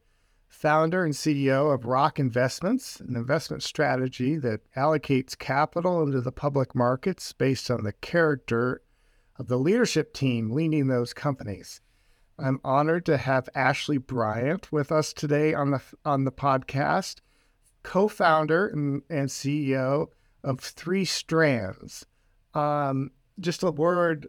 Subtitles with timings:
[0.51, 6.75] founder and CEO of ROC Investments, an investment strategy that allocates capital into the public
[6.75, 8.83] markets based on the character
[9.39, 11.81] of the leadership team leading those companies.
[12.37, 17.21] I'm honored to have Ashlie Bryant with us today on the on the podcast,
[17.83, 20.09] co-founder and, and CEO
[20.43, 22.07] of Three Strands.
[22.55, 24.27] Um, just a word,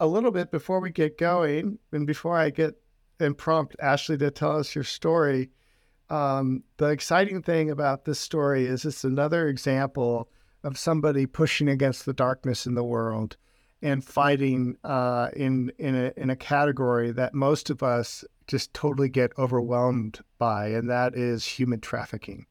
[0.00, 2.79] a little bit before we get going, and before I get
[3.20, 5.50] and prompt Ashlie to tell us your story.
[6.08, 10.28] Um, the exciting thing about this story is it's another example
[10.64, 13.36] of somebody pushing against the darkness in the world
[13.82, 19.08] and fighting uh, in in a, in a category that most of us just totally
[19.08, 22.46] get overwhelmed by, and that is human trafficking.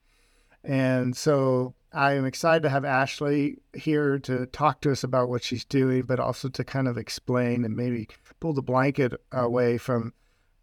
[0.64, 5.44] And so I am excited to have Ashlie here to talk to us about what
[5.44, 8.08] she's doing, but also to kind of explain and maybe
[8.40, 10.14] pull the blanket away from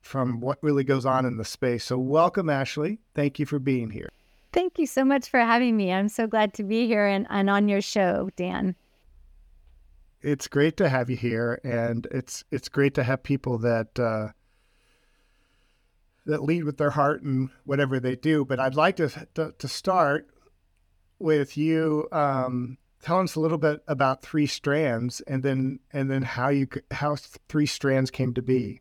[0.07, 1.85] from what really goes on in the space.
[1.85, 2.99] So welcome, Ashlie.
[3.15, 4.09] Thank you for being here.
[4.53, 5.93] Thank you so much for having me.
[5.93, 8.75] I'm so glad to be here and, and on your show, Dan
[10.27, 14.29] it's great to have you here, and it's it's great to have people that uh,
[16.25, 18.45] that lead with their heart and whatever they do.
[18.45, 20.29] But I'd like to to, to start
[21.21, 26.23] with you um, telling us a little bit about Three Strands, and then and then
[26.23, 27.17] how you how
[27.49, 28.81] Three Strands came to be.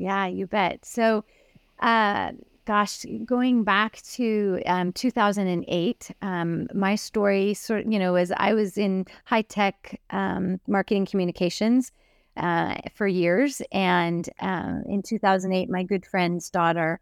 [0.00, 0.84] Yeah, you bet.
[0.84, 1.24] So.
[1.78, 2.32] Uh,
[2.66, 8.78] gosh, going back to um, 2008, um, my story sort you know, was I was
[8.78, 11.90] in high tech um, marketing communications
[12.36, 13.60] uh, for years.
[13.72, 17.00] And uh, in 2008, my good friend's daughter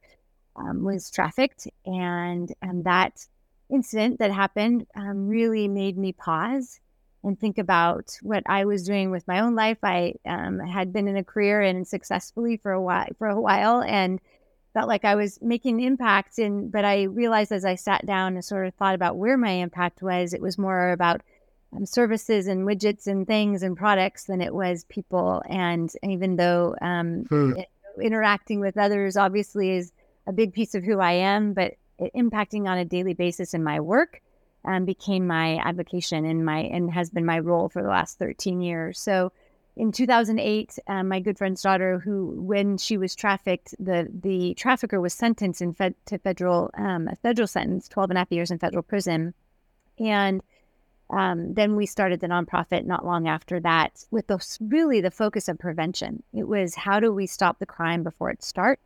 [0.56, 1.68] um, was trafficked.
[1.84, 3.26] And, and that
[3.70, 6.80] incident that happened um, really made me pause
[7.28, 9.78] and think about what I was doing with my own life.
[9.82, 13.82] I um, had been in a career and successfully for a while, for a while,
[13.82, 14.20] and
[14.74, 16.38] felt like I was making an impact.
[16.38, 19.50] And but I realized as I sat down and sort of thought about where my
[19.50, 21.22] impact was, it was more about
[21.76, 25.42] um, services and widgets and things and products than it was people.
[25.48, 27.52] And even though um, hmm.
[27.56, 27.68] it,
[28.00, 29.92] interacting with others obviously is
[30.26, 33.80] a big piece of who I am, but impacting on a daily basis in my
[33.80, 34.22] work
[34.64, 38.60] um, became my avocation and my and has been my role for the last 13
[38.60, 39.00] years.
[39.00, 39.32] So
[39.76, 45.00] in 2008, um, my good friend's daughter, who when she was trafficked, the the trafficker
[45.00, 48.50] was sentenced in fed, to federal um, a federal sentence, 12 and a half years
[48.50, 49.34] in federal prison,
[49.98, 50.42] and
[51.10, 55.48] um, then we started the nonprofit not long after that with the really the focus
[55.48, 56.22] of prevention.
[56.34, 58.82] It was how do we stop the crime before it starts,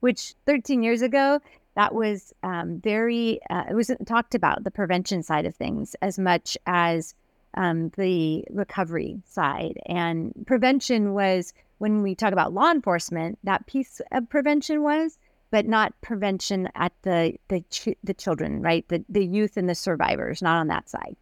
[0.00, 1.40] which 13 years ago
[1.74, 6.18] that was um, very uh, it wasn't talked about the prevention side of things as
[6.18, 7.14] much as
[7.54, 9.78] um, the recovery side.
[9.86, 15.18] And prevention was when we talk about law enforcement, that piece of prevention was,
[15.50, 18.86] but not prevention at the the ch- the children, right?
[18.88, 21.16] The the youth and the survivors, not on that side.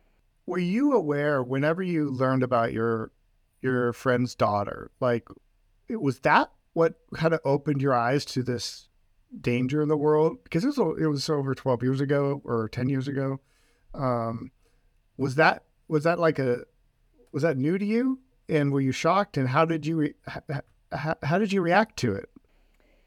[0.46, 3.10] Were you aware whenever you learned about your
[3.62, 5.28] your friend's daughter, like
[5.88, 8.88] was that what kind of opened your eyes to this
[9.38, 10.38] danger in the world?
[10.44, 13.40] Because it was it was over twelve years ago or ten years ago.
[13.94, 14.52] Um,
[15.16, 16.64] was that was that like a
[17.32, 18.18] was that new to you
[18.48, 20.14] and were you shocked and how did you re,
[20.92, 22.30] how, how did you react to it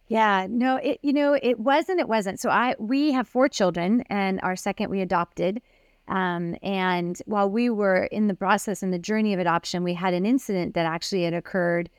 [0.08, 4.04] yeah no it you know it wasn't it wasn't so i we have four children
[4.10, 5.62] and our second we adopted
[6.06, 10.14] um, and while we were in the process and the journey of adoption we had
[10.14, 11.90] an incident that actually had occurred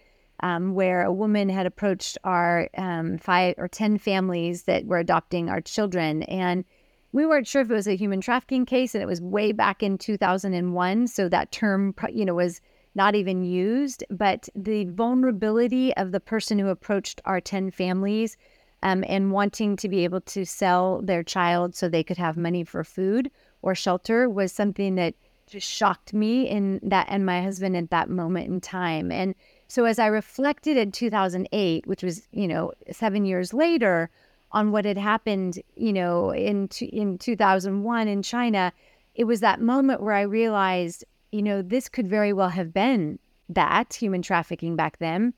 [0.45, 5.49] um, where a woman had approached our um, five or ten families that were adopting
[5.49, 6.23] our children.
[6.25, 6.67] And
[7.13, 9.83] we weren't sure if it was a human trafficking case and it was way back
[9.83, 12.61] in 2001 so that term you know was
[12.95, 14.05] not even used.
[14.11, 18.37] But the vulnerability of the person who approached our 10 families
[18.83, 22.65] um, and wanting to be able to sell their child so they could have money
[22.65, 23.31] for food
[23.63, 25.15] or shelter was something that
[25.47, 29.11] just shocked me in that and my husband at that moment in time.
[29.11, 29.35] And
[29.75, 34.11] so as i reflected in 2008 which was you know seven years later
[34.55, 38.73] on what had happened, you know, in in 2001 in China,
[39.17, 43.19] it was that moment where I realized, you know, this could very well have been
[43.49, 45.35] that human trafficking back then,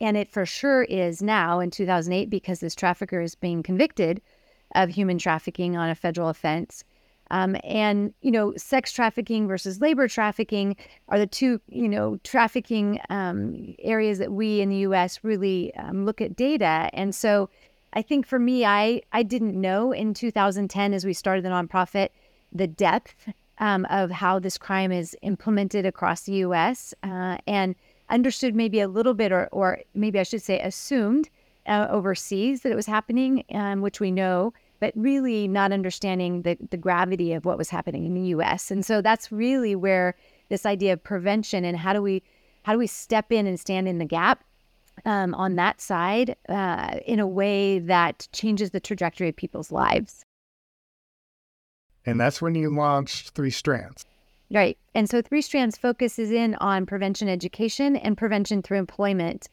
[0.00, 4.20] and it for sure is now in 2008 because this trafficker is being convicted
[4.74, 6.84] of human trafficking on a federal offense.
[7.30, 10.76] Um, and you know, sex trafficking versus labor trafficking
[11.08, 15.20] are the two you know trafficking um, areas that we in the U.S.
[15.22, 16.90] really um, look at data.
[16.92, 17.50] And so,
[17.92, 22.10] I think for me, I I didn't know in 2010 as we started the nonprofit
[22.52, 23.28] the depth
[23.58, 26.94] um, of how this crime is implemented across the U.S.
[27.02, 27.74] Uh, and
[28.08, 31.28] understood maybe a little bit, or or maybe I should say assumed
[31.66, 36.56] uh, overseas that it was happening, um, which we know but really not understanding the,
[36.70, 38.70] the gravity of what was happening in the US.
[38.70, 40.14] And so that's really where
[40.48, 42.22] this idea of prevention and how do we
[42.62, 44.44] how do we step in and stand in the gap
[45.04, 50.24] um, on that side uh, in a way that changes the trajectory of people's lives.
[52.04, 54.04] And that's when you launched Three Strands.
[54.50, 54.78] Right.
[54.94, 59.48] And so Three Strands focuses in on prevention education and prevention through employment.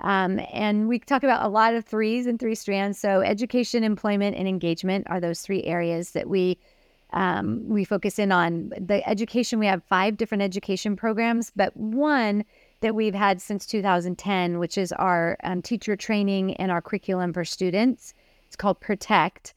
[0.00, 2.98] Um, and we talk about a lot of threes and three strands.
[2.98, 6.58] So education, employment, and engagement are those three areas that we
[7.14, 8.70] um, we focus in on.
[8.78, 12.44] The education we have five different education programs, but one
[12.80, 17.44] that we've had since 2010, which is our um, teacher training and our curriculum for
[17.44, 18.14] students.
[18.46, 19.54] It's called Protect.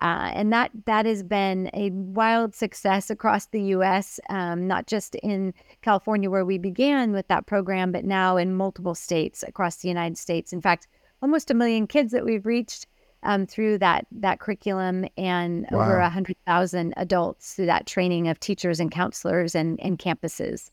[0.00, 5.14] Uh, and that that has been a wild success across the U.S., um, not just
[5.16, 9.88] in California where we began with that program, but now in multiple states across the
[9.88, 10.52] United States.
[10.52, 10.88] In fact,
[11.22, 12.86] almost a million kids that we've reached
[13.22, 15.80] um, through that that curriculum, and wow.
[15.80, 20.70] over a hundred thousand adults through that training of teachers and counselors and and campuses.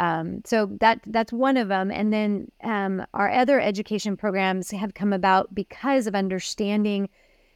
[0.00, 4.94] Um, so that that's one of them, and then um, our other education programs have
[4.94, 7.08] come about because of understanding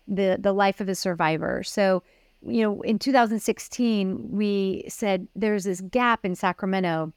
[0.09, 1.63] the the life of a survivor.
[1.63, 2.03] So,
[2.47, 7.13] you know, in 2016, we said there's this gap in Sacramento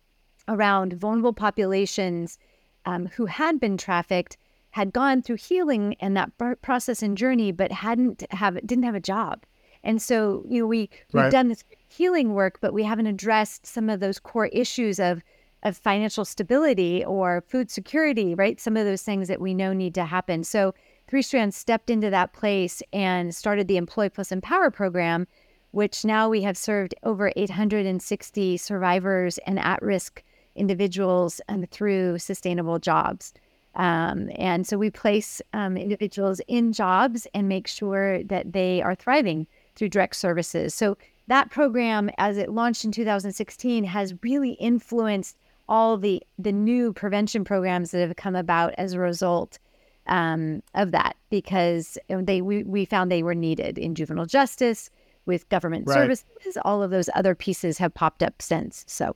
[0.48, 2.38] around vulnerable populations
[2.86, 4.38] um, who had been trafficked,
[4.72, 9.00] had gone through healing and that process and journey, but hadn't have didn't have a
[9.00, 9.44] job.
[9.84, 11.32] And so, you know, we we've right.
[11.32, 15.24] done this healing work, but we haven't addressed some of those core issues of
[15.64, 18.60] of financial stability or food security, right?
[18.60, 20.44] Some of those things that we know need to happen.
[20.44, 20.74] So
[21.12, 25.28] Three Strands stepped into that place and started the Employ Plus Empower program,
[25.72, 30.24] which now we have served over 860 survivors and at risk
[30.56, 33.34] individuals um, through sustainable jobs.
[33.76, 38.96] Um, and so we place um, individuals in jobs and make sure that they are
[38.96, 40.74] thriving through direct services.
[40.74, 40.98] So
[41.28, 45.36] that program, as it launched in 2016, has really influenced
[45.68, 49.60] all the the new prevention programs that have come about as a result
[50.08, 54.90] um, of that because they we, we found they were needed in juvenile justice
[55.26, 55.96] with government right.
[55.96, 56.58] services.
[56.64, 58.84] All of those other pieces have popped up since.
[58.88, 59.16] So,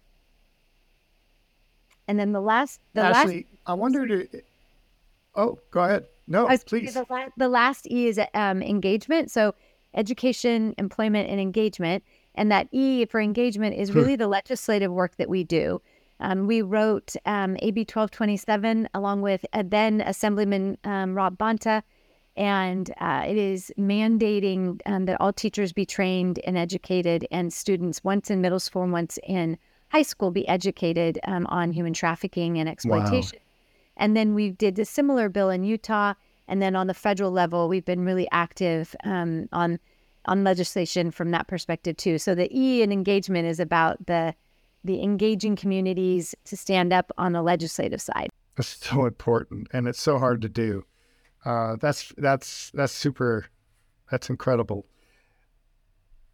[2.07, 3.45] and then the last, the Ashlie, last.
[3.65, 4.43] I wondered.
[5.35, 6.05] Oh, go ahead.
[6.27, 6.93] No, please.
[6.93, 9.31] The, last, the last E is um, engagement.
[9.31, 9.53] So,
[9.93, 12.03] education, employment, and engagement.
[12.35, 15.81] And that E for engagement is really the legislative work that we do.
[16.25, 21.83] Um, we wrote um, AB 1227 along with uh, then Assemblyman um, Rob Bonta,
[22.35, 28.03] and uh, it is mandating um, that all teachers be trained and educated, and students,
[28.03, 29.55] once in middle school and once in
[29.89, 33.37] high school, be educated um, on human trafficking and exploitation.
[33.37, 33.43] Wow.
[33.97, 36.15] And then we did a similar bill in Utah,
[36.47, 39.79] and then on the federal level, we've been really active um, on
[40.27, 42.17] on legislation from that perspective too.
[42.17, 44.33] So the E in engagement is about the
[44.85, 48.29] the engaging communities to stand up on the legislative side.
[48.57, 50.85] It's so important, and it's so hard to do.
[51.43, 53.47] Uh, that's that's that's super.
[54.09, 54.85] That's incredible.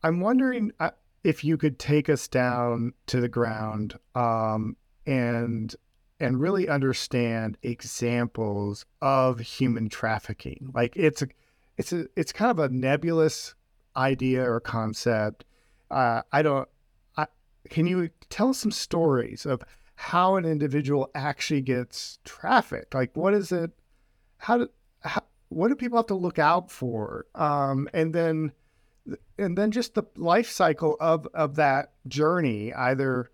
[0.03, 0.91] I'm wondering uh,
[1.23, 5.75] if you could take us down to the ground um, and
[6.19, 10.71] and really understand examples of human trafficking.
[10.73, 11.27] Like it's a
[11.77, 13.55] it's a it's kind of a nebulous
[13.95, 15.45] idea or concept.
[15.89, 16.69] Uh, I don't
[17.69, 19.61] can you tell us some stories of
[19.95, 22.93] how an individual actually gets trafficked?
[22.93, 23.71] Like, what is it?
[24.37, 24.69] How do
[25.01, 27.25] how, what do people have to look out for?
[27.35, 28.51] Um, and then
[29.37, 33.29] and then just the life cycle of of that journey, either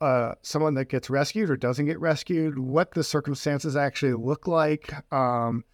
[0.00, 4.92] uh, someone that gets rescued or doesn't get rescued, what the circumstances actually look like,
[5.12, 5.64] um,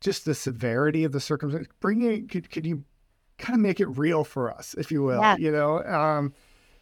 [0.00, 1.68] just the severity of the circumstance.
[1.80, 2.84] Bringing could could you
[3.38, 5.20] kind of make it real for us, if you will?
[5.20, 5.36] Yeah.
[5.36, 5.82] You know.
[5.84, 6.32] Um,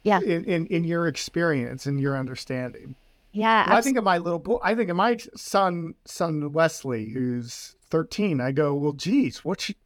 [0.02, 0.21] yeah.
[0.21, 2.95] in, in, in your experience and your understanding.
[3.33, 7.76] Yeah i think of my little boy i think of my son son wesley who's
[7.88, 9.76] 13 i go well geez what should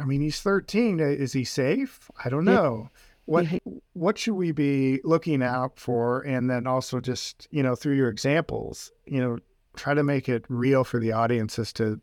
[0.00, 2.10] i mean he's 13 uh, is he safe?
[2.24, 2.88] I don't know.
[2.92, 3.00] Yeah.
[3.26, 3.46] what
[3.92, 6.22] what should we be looking out for?
[6.22, 9.38] And then also just you know through your examples you know
[9.76, 12.00] try to make it real for the audience as to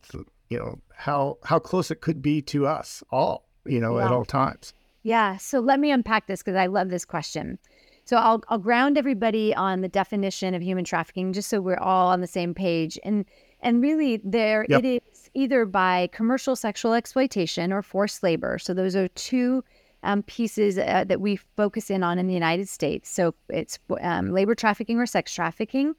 [0.50, 4.06] you know how how close it could be to us all you know yeah.
[4.06, 5.38] at all times Yeah.
[5.38, 7.60] So let me unpack this because I love this question.
[8.06, 12.10] So I'll I'll ground everybody on the definition of human trafficking just so we're all
[12.10, 13.00] on the same page.
[13.04, 13.26] And
[13.62, 14.84] and really there yep.
[14.84, 18.58] it is either by commercial sexual exploitation or forced labor.
[18.60, 19.64] So those are two
[20.04, 23.10] um, pieces uh, that we focus in on in the United States.
[23.10, 25.96] So it's um, labor trafficking or sex trafficking.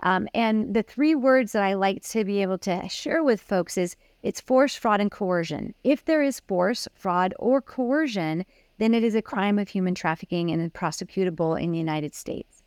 [0.00, 3.78] Um, and the three words that I like to be able to share with folks
[3.78, 5.74] is it's force, fraud, and coercion.
[5.84, 8.44] If there is force, fraud, or coercion,
[8.78, 12.62] then it is a crime of human trafficking and prosecutable in the United States.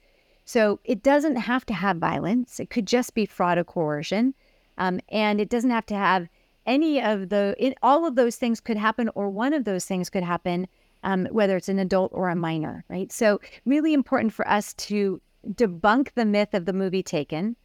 [0.45, 2.59] So it doesn't have to have violence.
[2.59, 4.33] It could just be fraud or coercion.
[4.77, 6.27] Um, and it doesn't have to have
[6.65, 10.09] any of the, it, all of those things could happen, or one of those things
[10.09, 10.67] could happen,
[11.03, 13.11] um, whether it's an adult or a minor, right?
[13.11, 15.21] So, really important for us to
[15.53, 17.55] debunk the myth of the movie Taken,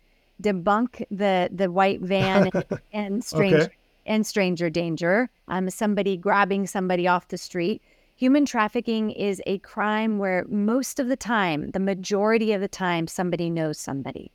[0.42, 2.50] debunk the the white van
[2.92, 3.76] and stranger okay.
[4.06, 7.82] and stranger danger, um, somebody grabbing somebody off the street.
[8.16, 13.08] Human trafficking is a crime where most of the time, the majority of the time,
[13.08, 14.30] somebody knows somebody.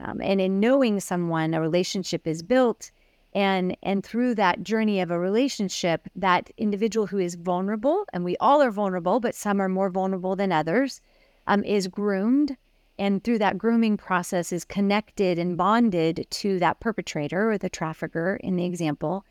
[0.00, 2.90] Um, and in knowing someone, a relationship is built.
[3.34, 8.36] And, and through that journey of a relationship, that individual who is vulnerable, and we
[8.38, 11.00] all are vulnerable, but some are more vulnerable than others,
[11.46, 12.56] um, is groomed.
[13.00, 18.38] And through that grooming process, is connected and bonded to that perpetrator or the trafficker
[18.44, 19.24] in the example.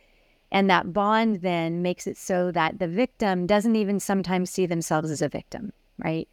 [0.51, 5.11] And that bond then makes it so that the victim doesn't even sometimes see themselves
[5.11, 6.27] as a victim, right?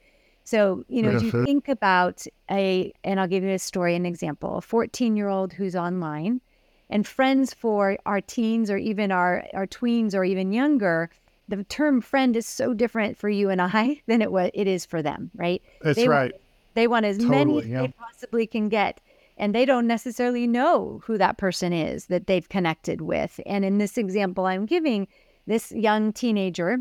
[0.45, 4.07] So, you know, as you think about a, and I'll give you a story, an
[4.07, 6.41] example, a 14 year old who's online
[6.89, 11.11] and friends for our teens or even our, our tweens or even younger,
[11.49, 14.87] the term friend is so different for you and I than it was, it is
[14.87, 15.63] for them, right?
[15.83, 16.33] That's they right.
[16.77, 17.81] They want as totally, many as yeah.
[17.81, 19.01] they possibly can get.
[19.39, 23.41] And they don't necessarily know who that person is that they've connected with.
[23.45, 25.09] And in this example I'm giving,
[25.47, 26.79] this young teenager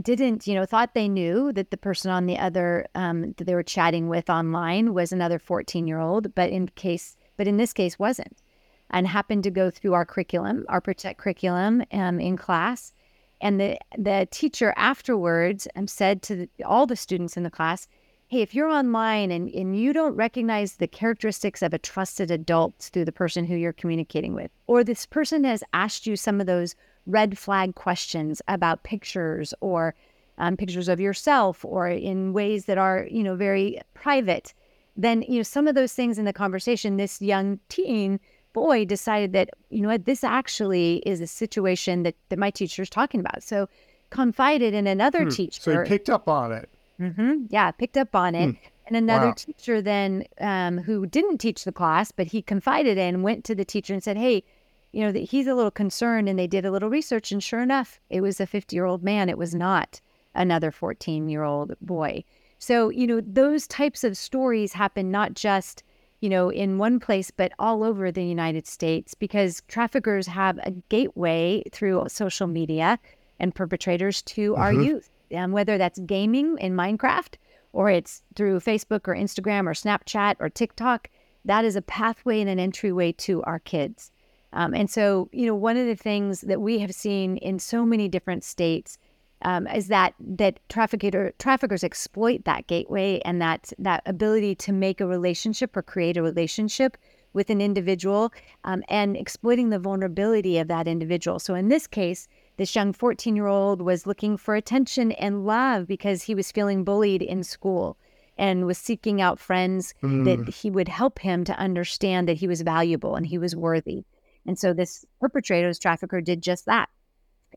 [0.00, 3.54] didn't, you know, thought they knew that the person on the other um, that they
[3.54, 7.72] were chatting with online was another 14 year old, but in case, but in this
[7.72, 8.42] case wasn't,
[8.90, 12.92] and happened to go through our curriculum, our Protect curriculum, um, in class,
[13.40, 17.88] and the the teacher afterwards um, said to the, all the students in the class,
[18.28, 22.90] "Hey, if you're online and and you don't recognize the characteristics of a trusted adult
[22.92, 26.46] through the person who you're communicating with, or this person has asked you some of
[26.46, 26.74] those."
[27.06, 29.94] red flag questions about pictures or
[30.38, 34.52] um, pictures of yourself or in ways that are, you know, very private,
[34.96, 38.20] then, you know, some of those things in the conversation, this young teen
[38.52, 42.82] boy decided that, you know what, this actually is a situation that, that my teacher
[42.82, 43.42] is talking about.
[43.42, 43.68] So
[44.10, 45.30] confided in another hmm.
[45.30, 45.60] teacher.
[45.60, 46.68] So he picked up on it.
[47.00, 48.50] Mm-hmm, yeah, picked up on it.
[48.50, 48.66] Hmm.
[48.86, 49.34] And another wow.
[49.36, 53.64] teacher then um, who didn't teach the class, but he confided in, went to the
[53.64, 54.44] teacher and said, Hey,
[54.92, 57.60] you know, that he's a little concerned and they did a little research and sure
[57.60, 59.28] enough, it was a 50 year old man.
[59.28, 60.00] It was not
[60.34, 62.24] another 14 year old boy.
[62.58, 65.82] So, you know, those types of stories happen not just,
[66.20, 70.70] you know, in one place, but all over the United States because traffickers have a
[70.88, 72.98] gateway through social media
[73.38, 74.62] and perpetrators to mm-hmm.
[74.62, 75.10] our youth.
[75.30, 77.34] And whether that's gaming in Minecraft
[77.72, 81.08] or it's through Facebook or Instagram or Snapchat or TikTok,
[81.44, 84.10] that is a pathway and an entryway to our kids.
[84.52, 87.84] Um, and so, you know, one of the things that we have seen in so
[87.84, 88.98] many different states
[89.42, 95.00] um, is that that trafficker, traffickers exploit that gateway and that that ability to make
[95.00, 96.96] a relationship or create a relationship
[97.34, 98.32] with an individual
[98.64, 101.38] um, and exploiting the vulnerability of that individual.
[101.38, 105.86] So in this case, this young 14 year old was looking for attention and love
[105.86, 107.96] because he was feeling bullied in school
[108.38, 110.24] and was seeking out friends mm.
[110.24, 114.04] that he would help him to understand that he was valuable and he was worthy.
[114.46, 116.88] And so this perpetrator, this trafficker, did just that.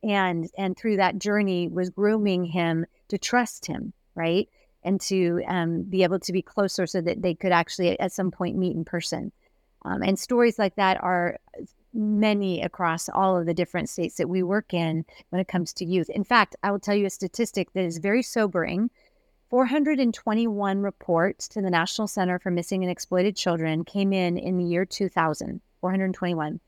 [0.04, 4.48] And and through that journey was grooming him to trust him, right?
[4.84, 8.32] And to um, be able to be closer so that they could actually at some
[8.32, 9.32] point meet in person.
[9.84, 11.38] Um, and stories like that are
[11.94, 15.86] many across all of the different states that we work in when it comes to
[15.86, 16.10] youth.
[16.10, 18.90] In fact, I will tell you a statistic that is very sobering.
[19.50, 24.64] 421 reports to the National Center for Missing and Exploited Children came in in the
[24.64, 25.62] year 2000.
[25.82, 26.60] 421.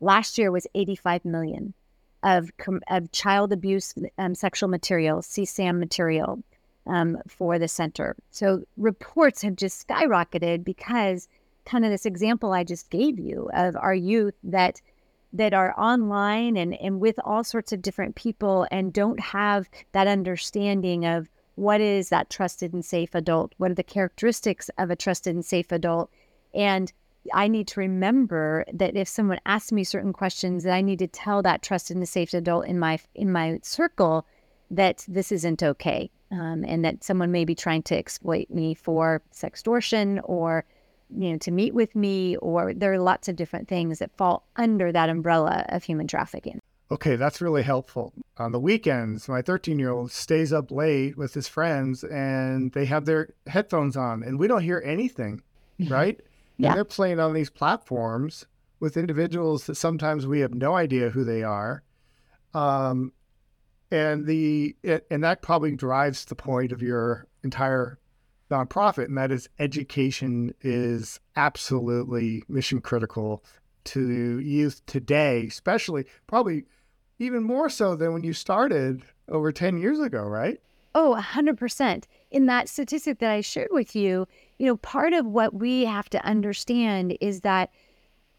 [0.00, 1.74] Last year was 85 million
[2.22, 2.50] of,
[2.88, 6.42] of child abuse um, sexual material, CSAM material
[6.86, 8.16] um, for the center.
[8.30, 11.28] So reports have just skyrocketed because
[11.64, 14.80] kind of this example I just gave you of our youth that
[15.32, 20.08] that are online and, and with all sorts of different people and don't have that
[20.08, 23.52] understanding of what is that trusted and safe adult?
[23.58, 26.10] What are the characteristics of a trusted and safe adult?
[26.54, 26.92] And
[27.32, 31.06] I need to remember that if someone asks me certain questions, that I need to
[31.06, 34.26] tell that trusted and safe adult in my in my circle
[34.70, 39.22] that this isn't okay um, and that someone may be trying to exploit me for
[39.32, 40.64] sextortion or
[41.16, 44.46] you know to meet with me or there are lots of different things that fall
[44.56, 46.60] under that umbrella of human trafficking.
[46.90, 48.12] Okay that's really helpful.
[48.38, 52.84] On the weekends my 13 year old stays up late with his friends and they
[52.86, 55.42] have their headphones on and we don't hear anything
[55.88, 56.20] right?
[56.56, 56.68] Yeah.
[56.68, 58.46] and they're playing on these platforms
[58.80, 61.82] with individuals that sometimes we have no idea who they are.
[62.54, 63.12] Um,
[63.90, 67.98] and the it, and that probably drives the point of your entire
[68.50, 73.42] nonprofit, and that is education is absolutely mission critical
[73.84, 76.64] to youth today, especially probably
[77.18, 80.60] even more so than when you started over 10 years ago, right?
[80.94, 82.04] Oh, 100%.
[82.30, 84.26] In that statistic that I shared with you,
[84.58, 87.70] you know, part of what we have to understand is that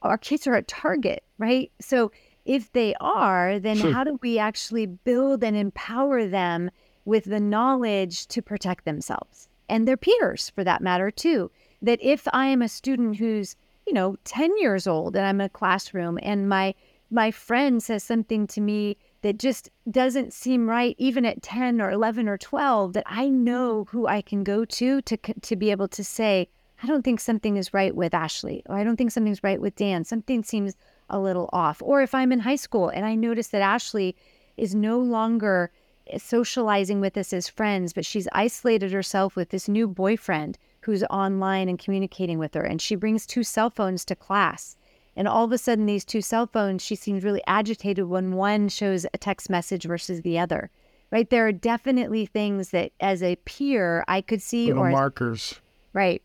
[0.02, 1.72] our kids are a target, right?
[1.80, 2.12] So
[2.46, 3.92] if they are, then sure.
[3.92, 6.72] how do we actually build and empower them
[7.06, 11.50] with the knowledge to protect themselves and their peers for that matter too?
[11.82, 13.56] That if I am a student who's,
[13.88, 16.76] you know, 10 years old and I'm in a classroom and my
[17.14, 21.92] my friend says something to me that just doesn't seem right even at 10 or
[21.92, 25.88] 11 or 12 that I know who I can go to to to be able
[25.90, 26.50] to say
[26.84, 29.76] I don't think something is right with Ashlie or I don't think something's right with
[29.76, 30.04] Dan.
[30.04, 30.76] Something seems
[31.10, 31.82] a little off.
[31.82, 34.16] Or if I'm in high school and I notice that Ashlie
[34.58, 35.72] is no longer
[36.18, 41.70] socializing with us as friends, but she's isolated herself with this new boyfriend who's online
[41.70, 42.64] and communicating with her.
[42.64, 44.76] And she brings two cell phones to class.
[45.16, 48.70] And all of a sudden, these two cell phones, she seems really agitated when one
[48.70, 50.70] shows a text message versus the other.
[51.12, 51.30] Right.
[51.30, 55.60] There are definitely things that as a peer I could see Little or markers.
[55.94, 56.24] Right.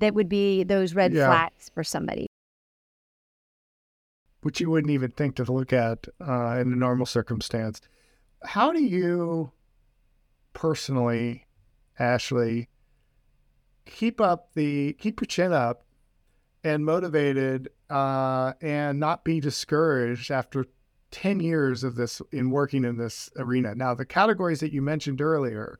[0.00, 1.26] That would be those red yeah.
[1.26, 2.26] flags for somebody
[4.44, 7.80] which you wouldn't even think to look at uh, in a normal circumstance.
[8.44, 9.52] How do you
[10.52, 11.46] personally,
[11.98, 12.68] Ashlie,
[13.86, 15.84] keep up the keep your chin up
[16.62, 20.66] and motivated uh, and not be discouraged after
[21.10, 23.74] 10 years of this in working in this arena.
[23.74, 25.78] Now, the categories that you mentioned earlier,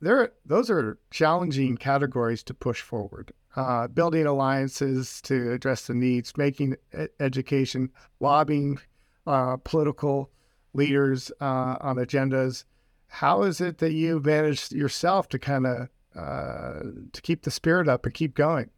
[0.00, 6.36] there those are challenging categories to push forward uh, building alliances to address the needs,
[6.36, 6.76] making
[7.18, 8.78] education, lobbying
[9.26, 10.30] uh, political
[10.72, 12.64] leaders uh, on agendas.
[13.08, 16.80] How is it that you managed yourself to kind of uh,
[17.12, 18.70] to keep the spirit up and keep going?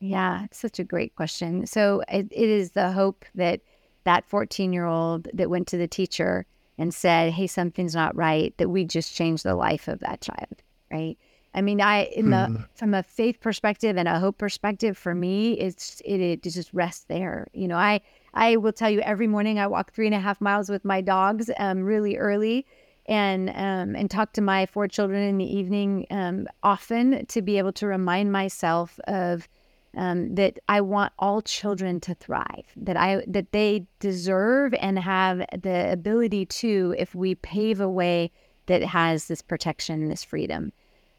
[0.00, 1.66] Yeah, it's such a great question.
[1.66, 3.60] So it, it is the hope that
[4.04, 6.46] that 14 year old that went to the teacher
[6.78, 10.62] and said, "Hey, something's not right," that we just changed the life of that child,
[10.90, 11.18] right?
[11.54, 12.66] I mean, I in the mm.
[12.74, 17.04] from a faith perspective and a hope perspective, for me, it's it, it just rests
[17.08, 17.48] there.
[17.52, 18.00] You know, I
[18.34, 21.00] I will tell you every morning I walk three and a half miles with my
[21.00, 22.66] dogs, um, really early,
[23.06, 27.58] and um, and talk to my four children in the evening, um, often to be
[27.58, 29.48] able to remind myself of
[29.96, 35.38] um, that I want all children to thrive, that I that they deserve and have
[35.62, 38.30] the ability to, if we pave a way
[38.66, 40.72] that has this protection, this freedom.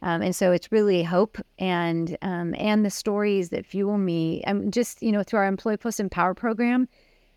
[0.03, 4.43] Um, and so it's really hope and um, and the stories that fuel me.
[4.47, 6.87] I'm just you know through our Employ Plus Empower program,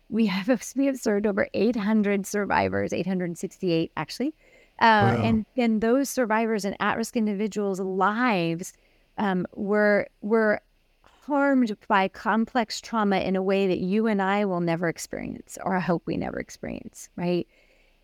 [0.09, 4.33] we have we have served over 800 survivors, 868 actually,
[4.79, 5.21] uh, wow.
[5.21, 8.73] and and those survivors and at-risk individuals' lives
[9.17, 10.59] um, were were
[11.01, 15.75] harmed by complex trauma in a way that you and I will never experience, or
[15.75, 17.47] I hope we never experience, right?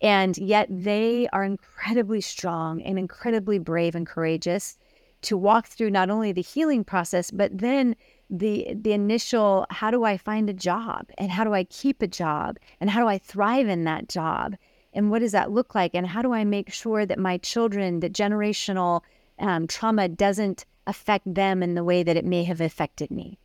[0.02, 4.76] And yet they are incredibly strong and incredibly brave and courageous
[5.22, 7.94] to walk through not only the healing process, but then
[8.28, 11.06] the the initial how do I find a job?
[11.18, 12.58] And how do I keep a job?
[12.80, 14.56] And how do I thrive in that job?
[14.92, 15.92] And what does that look like?
[15.94, 19.02] And how do I make sure that my children, that generational
[19.38, 23.38] um, trauma doesn't affect them in the way that it may have affected me.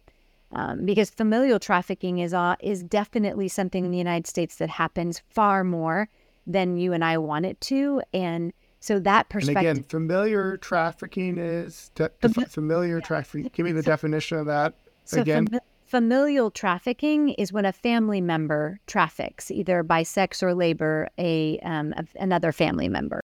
[0.54, 5.22] Um, because familial trafficking is uh, is definitely something in the United States that happens
[5.30, 6.10] far more
[6.48, 8.02] than you and I want it to.
[8.14, 9.58] And so that perspective.
[9.58, 12.10] And again, familiar trafficking is de-
[12.48, 13.52] familiar trafficking.
[13.54, 15.48] Give me the so, definition of that so again.
[15.48, 21.60] Fam- familial trafficking is when a family member traffics, either by sex or labor, a,
[21.60, 23.22] um, a another family member.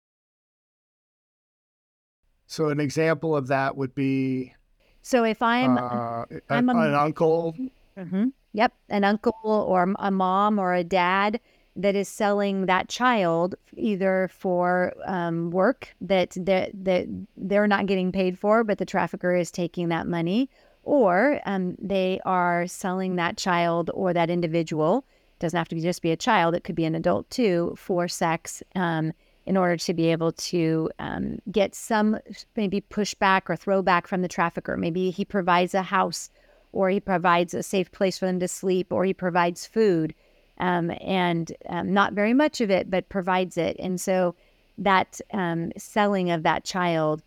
[2.47, 4.53] So an example of that would be.
[5.01, 7.55] So if I'm, uh, I'm a, an uncle.
[7.97, 11.39] Mm-hmm, yep, an uncle or a mom or a dad
[11.79, 18.11] that is selling that child either for um, work that that that they're not getting
[18.11, 20.49] paid for, but the trafficker is taking that money,
[20.83, 25.05] or um, they are selling that child or that individual.
[25.39, 28.07] Doesn't have to be just be a child; it could be an adult too for
[28.07, 28.61] sex.
[28.75, 29.13] Um,
[29.45, 32.19] in order to be able to um, get some
[32.55, 34.77] maybe pushback or throwback from the trafficker.
[34.77, 36.29] Maybe he provides a house
[36.71, 40.13] or he provides a safe place for them to sleep or he provides food
[40.59, 43.75] um, and um, not very much of it, but provides it.
[43.79, 44.35] And so
[44.77, 47.23] that um, selling of that child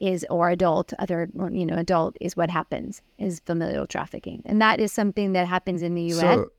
[0.00, 4.80] is or adult other you know adult is what happens is familial trafficking and that
[4.80, 6.50] is something that happens in the us So,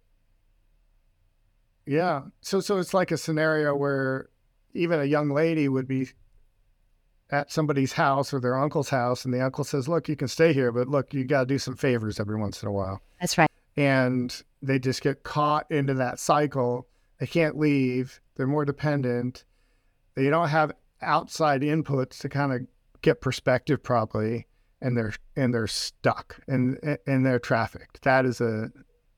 [1.85, 2.21] yeah.
[2.41, 4.29] So so it's like a scenario where
[4.73, 6.09] even a young lady would be
[7.29, 10.53] at somebody's house or their uncle's house and the uncle says, "Look, you can stay
[10.53, 13.37] here, but look, you got to do some favors every once in a while." that's
[13.37, 16.87] right And they just get caught into that cycle.
[17.19, 18.19] They can't leave.
[18.35, 19.45] They're more dependent.
[20.15, 22.61] They don't have outside inputs to kind of
[23.01, 24.47] get perspective properly
[24.81, 28.01] and they're and they're stuck and and they're trafficked.
[28.03, 28.71] That is a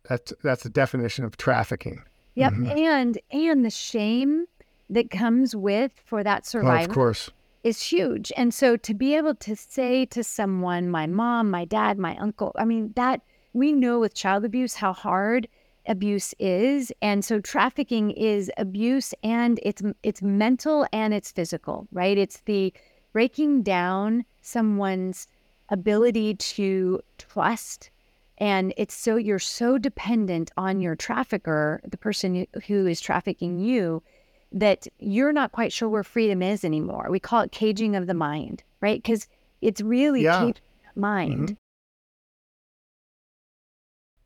[0.08, 2.02] that's that's a definition of trafficking.
[2.36, 2.76] yep Mhm.
[2.78, 4.46] and and the shame
[4.90, 7.30] that comes with for that Oh, survivor of course.
[7.64, 8.32] is huge.
[8.38, 12.52] And so to be able to say to someone, my mom, my dad, my uncle,
[12.58, 13.22] I mean, that
[13.56, 15.48] we know with child abuse how hard
[15.88, 16.92] abuse is.
[17.02, 22.18] And so trafficking is abuse and it's it's mental and it's physical, right?
[22.18, 22.74] It's the
[23.14, 25.28] breaking down someone's
[25.70, 27.90] ability to trust
[28.38, 34.04] and it's so you're so dependent on your trafficker, the person who is trafficking you,
[34.52, 37.08] that you're not quite sure where freedom is anymore.
[37.10, 39.02] We call it caging of the mind, right?
[39.02, 39.30] Because
[39.62, 40.40] it's really Yeah.
[40.40, 40.62] caging
[40.96, 41.44] mind.
[41.52, 41.65] Mm-hmm.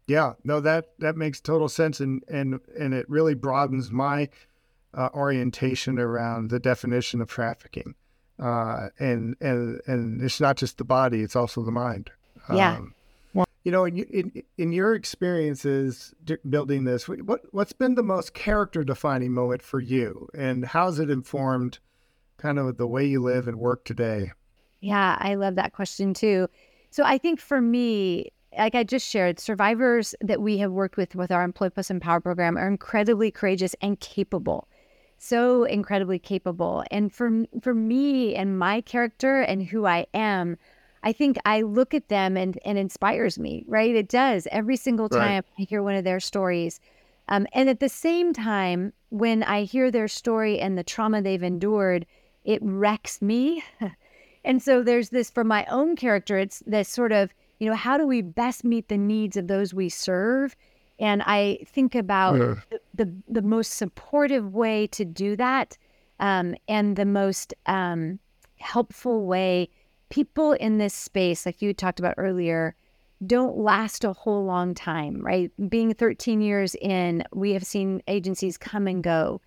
[0.09, 4.29] Yeah, no, that that makes total sense, and and and it really broadens my
[4.95, 7.93] uh, orientation around the definition of trafficking,
[8.39, 12.09] uh, and and and it's not just the body; it's also the mind.
[12.51, 12.77] Yeah.
[12.77, 12.95] Um,
[13.63, 16.11] you know, in, in in your experiences
[16.49, 21.11] building this, what what's been the most character defining moment for you, and how's it
[21.11, 21.77] informed
[22.37, 24.31] kind of the way you live and work today?
[24.81, 26.47] Yeah, I love that question too.
[26.89, 31.15] So I think for me, like I just shared, survivors that we have worked with
[31.15, 34.67] with our Employ Plus Empower program are incredibly courageous and capable.
[35.17, 36.83] So incredibly capable.
[36.91, 40.57] And for for me and my character and who I am,
[41.03, 43.95] I think I look at them and and inspires me, right?
[43.95, 45.19] It does every single Right.
[45.19, 46.79] time I hear one of their stories.
[47.27, 51.43] Um, and at the same time, when I hear their story and the trauma they've
[51.43, 52.05] endured,
[52.43, 53.63] it wrecks me.
[54.45, 57.97] And so there's this for my own character, it's this sort of, you know, how
[57.97, 60.55] do we best meet the needs of those we serve?
[60.97, 62.55] And I think about Yeah.
[62.69, 65.77] the, the, the most supportive way to do that
[66.19, 68.19] um, and the most um,
[68.57, 69.69] helpful way.
[70.09, 72.75] People in this space, like you talked about earlier,
[73.25, 75.51] don't last a whole long time, right?
[75.69, 79.41] Being 13 years in, we have seen agencies come and go.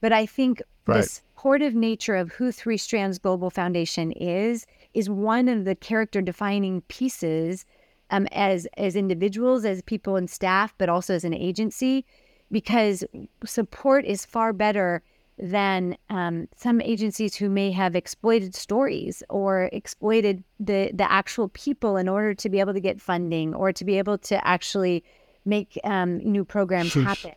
[0.00, 0.98] But I think Right.
[0.98, 6.22] the supportive nature of who Three Strands Global Foundation is is one of the character
[6.22, 7.66] defining pieces
[8.10, 12.04] um, as as individuals, as people and staff, but also as an agency,
[12.50, 13.04] because
[13.44, 15.02] support is far better
[15.36, 21.96] than um, some agencies who may have exploited stories or exploited the the actual people
[21.96, 25.02] in order to be able to get funding or to be able to actually
[25.44, 27.32] make um, new programs happen.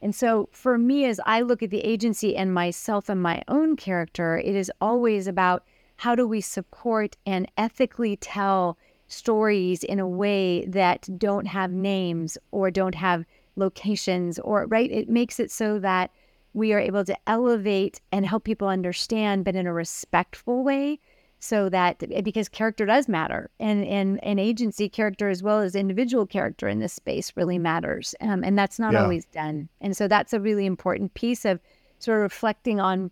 [0.00, 3.76] And so for me, as I look at the agency and myself and my own
[3.76, 5.64] character, it is always about
[5.96, 8.78] how do we support and ethically tell
[9.08, 13.24] stories in a way that don't have names or don't have
[13.56, 14.90] locations or right?
[14.90, 16.10] It makes it so that
[16.54, 20.98] we are able to elevate and help people understand but in a respectful way
[21.38, 23.50] so that because character does matter.
[23.58, 28.14] And and and agency character as well as individual character in this space really matters.
[28.20, 29.02] Um, and that's not Yeah.
[29.02, 29.68] always done.
[29.80, 31.60] And so that's a really important piece of
[31.98, 33.10] sort of reflecting on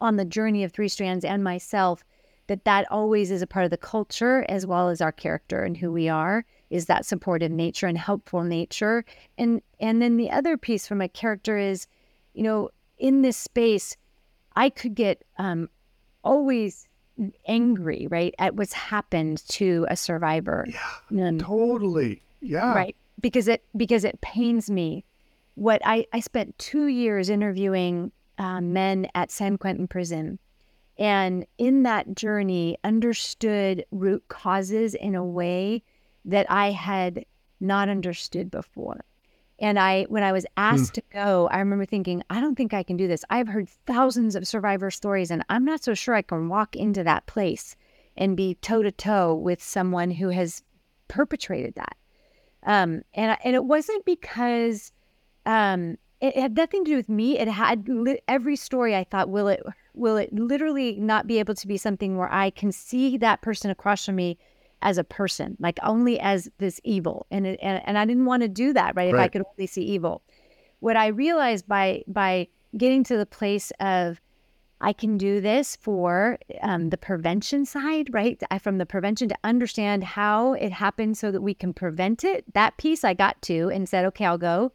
[0.00, 2.02] on the journey of three strands and myself
[2.50, 5.76] that that always is a part of the culture as well as our character and
[5.76, 9.04] who we are is that supportive nature and helpful nature
[9.38, 11.86] and and then the other piece from a character is
[12.34, 13.96] you know in this space
[14.56, 15.68] i could get um
[16.24, 16.88] always
[17.46, 22.20] angry right at what's happened to a survivor Yeah, Um, totally.
[22.40, 22.74] Yeah.
[22.74, 25.04] right because it because it pains me
[25.54, 30.40] what i i spent two years interviewing uh, men at san quentin prison
[31.00, 35.82] and in that journey understood root causes in a way
[36.24, 37.24] that i had
[37.58, 39.04] not understood before.
[39.58, 42.82] And i when i was asked to go i remember thinking i don't think i
[42.82, 43.24] can do this.
[43.30, 47.02] I've heard thousands of survivor stories and i'm not so sure i can walk into
[47.04, 47.74] that place
[48.16, 50.62] and be toe to toe with someone who has
[51.08, 51.96] perpetrated that.
[52.64, 54.92] Um, and and it wasn't because
[55.46, 57.38] um, it had nothing to do with me.
[57.38, 59.62] It had li- every story I thought, will it
[60.00, 63.70] will it literally not be able to be something where I can see that person
[63.70, 64.38] across from me
[64.82, 67.26] as a person, like only as this evil.
[67.30, 69.12] And it, and, and I didn't want to do that, right?
[69.12, 70.22] If I could only see evil.
[70.80, 74.20] What I realized by by getting to the place of
[74.80, 78.42] I can do this for um, the prevention side, right?
[78.50, 82.44] I, from the prevention to understand how it happened so that we can prevent it.
[82.54, 84.72] That piece I got to and said, okay, I'll go.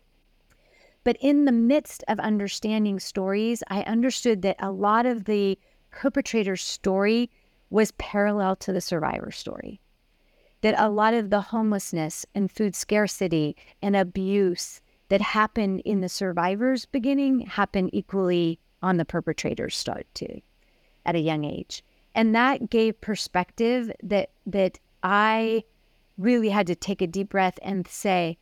[1.05, 5.57] But in the midst of understanding stories, I understood that a lot of the
[5.91, 7.29] perpetrator's story
[7.69, 9.79] was parallel to the survivor story.
[10.61, 16.09] That a lot of the homelessness and food scarcity and abuse that happened in the
[16.09, 20.41] survivor's beginning happened equally on the perpetrator's start too
[21.05, 21.83] at a young age.
[22.15, 25.65] And that gave perspective that that I
[26.17, 28.39] really had to take a deep breath and say,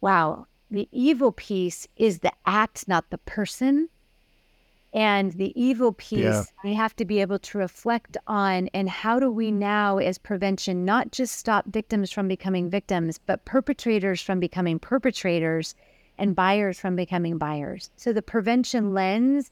[0.00, 3.88] wow, the evil piece is the act, not the person.
[4.94, 6.44] And the evil piece, yeah.
[6.64, 10.84] I have to be able to reflect on and how do we now, as prevention,
[10.84, 15.74] not just stop victims from becoming victims, but perpetrators from becoming perpetrators
[16.18, 17.90] and buyers from becoming buyers.
[17.96, 19.50] So the prevention lens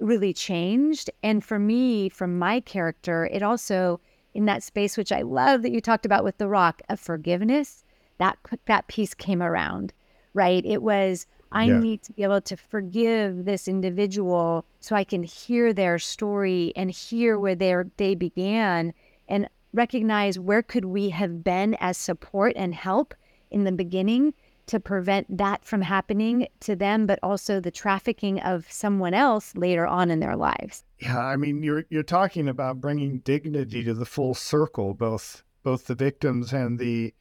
[0.00, 1.10] really changed.
[1.22, 4.00] And for me, from my character, it also
[4.34, 7.84] in that space, which I love that you talked about with The Rock, of forgiveness,
[8.18, 9.92] that that piece came around,
[10.34, 10.64] right?
[10.64, 11.78] It was I yeah.
[11.78, 16.90] need to be able to forgive this individual so I can hear their story and
[16.90, 18.94] hear where they they began
[19.28, 23.14] and recognize where could we have been as support and help
[23.50, 24.34] in the beginning
[24.66, 29.86] to prevent that from happening to them, but also the trafficking of someone else later
[29.86, 30.84] on in their lives.
[30.98, 35.86] Yeah, I mean, you're you're talking about bringing dignity to the full circle, both both
[35.86, 37.12] the victims and the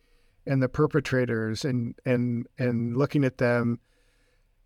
[0.45, 3.80] and the perpetrators, and and and looking at them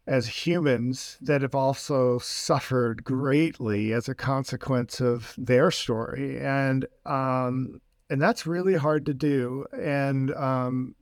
[0.08, 7.82] as humans that have also suffered greatly as a consequence of their story, and um,
[8.10, 10.96] and that's really hard to do, and um,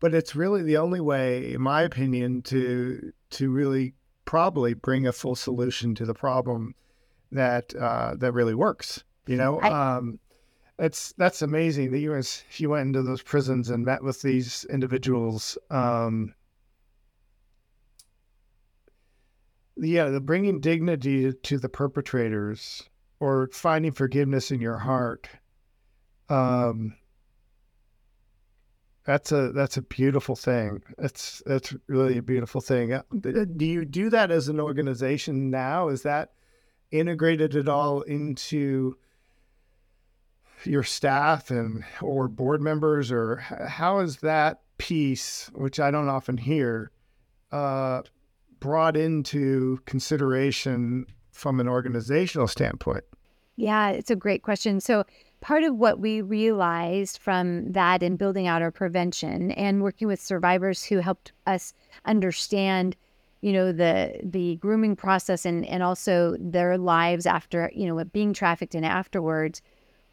[0.00, 5.12] but it's really the only way, in my opinion, to to really probably bring a
[5.12, 6.74] full solution to the problem
[7.32, 9.04] that uh, that really works.
[9.26, 10.18] You know, I, um,
[10.78, 14.64] it's that's amazing that you was you went into those prisons and met with these
[14.70, 15.58] individuals.
[15.70, 16.34] Um,
[19.76, 22.88] yeah, the bringing dignity to the perpetrators
[23.20, 25.28] or finding forgiveness in your heart.
[26.28, 26.94] Um,
[29.04, 30.82] that's a that's a beautiful thing.
[30.98, 32.92] It's that's really a beautiful thing.
[32.92, 35.88] Uh, do you do that as an organization now?
[35.88, 36.32] Is that
[36.90, 38.96] integrated at all into
[40.68, 46.36] your staff and or board members, or how is that piece, which I don't often
[46.36, 46.90] hear,
[47.52, 48.02] uh,
[48.60, 53.04] brought into consideration from an organizational standpoint?
[53.56, 54.80] Yeah, it's a great question.
[54.80, 55.04] So
[55.40, 60.20] part of what we realized from that and building out our prevention and working with
[60.20, 61.72] survivors who helped us
[62.04, 62.96] understand
[63.40, 68.32] you know the the grooming process and and also their lives after you know being
[68.32, 69.62] trafficked and afterwards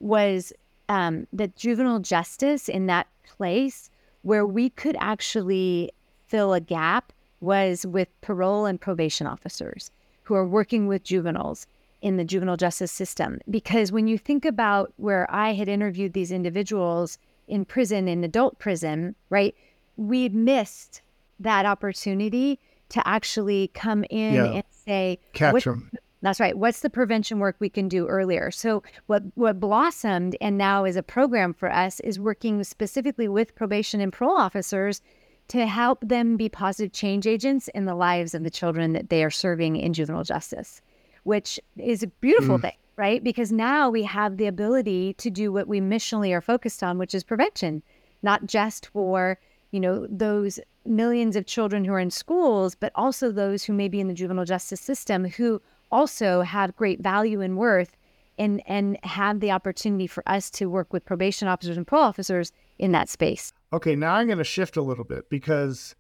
[0.06, 0.54] was
[0.88, 3.89] um, that juvenile justice in that place
[4.22, 5.91] where we could actually
[6.28, 9.91] fill a gap was with parole and probation officers
[10.24, 11.68] who are working with juveniles
[12.02, 13.39] in the juvenile justice system.
[13.50, 18.60] Because when you think about where I had interviewed these individuals in prison, in adult
[18.60, 19.56] prison, right,
[19.98, 21.02] we missed
[21.39, 24.46] that opportunity to actually come in yeah.
[24.46, 25.91] and say, catch them.
[26.26, 26.58] That's right.
[26.58, 28.52] What's the prevention work we can do earlier?
[28.52, 33.56] So what what blossomed and now is a program for us is working specifically with
[33.56, 35.02] probation and parole officers
[35.50, 39.24] to help them be positive change agents in the lives of the children that they
[39.24, 40.82] are serving in juvenile justice
[41.26, 42.62] which is a beautiful mm.
[42.62, 43.24] thing, right?
[43.24, 47.16] Because now we have the ability to do what we missionally are focused on, which
[47.16, 47.82] is prevention,
[48.22, 49.40] not just for,
[49.72, 53.88] you know, those millions of children who are in schools, but also those who may
[53.88, 55.60] be in the juvenile justice system who
[55.96, 57.96] also have great value and worth
[58.38, 62.52] and and have the opportunity for us to work with probation officers and parole officers
[62.78, 63.54] in that space.
[63.72, 65.96] Okay, now I'm going to shift a little bit because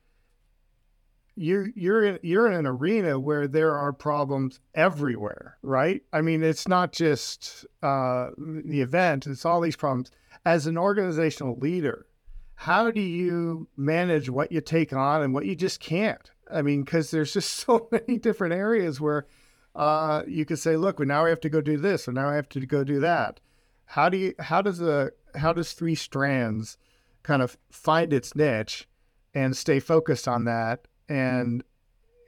[1.35, 6.01] you're you're in, you're in an arena where there are problems everywhere, right?
[6.11, 10.11] I mean, it's not just uh, the event; it's all these problems.
[10.45, 12.05] As an organizational leader,
[12.55, 16.29] how do you manage what you take on and what you just can't?
[16.51, 19.25] I mean, because there's just so many different areas where
[19.75, 22.29] uh, you could say, "Look, well, now I have to go do this, or now
[22.29, 23.39] I have to go do that."
[23.85, 24.33] How do you?
[24.39, 26.77] How does a how does three strands
[27.23, 28.87] kind of find its niche
[29.33, 31.63] and stay focused on that and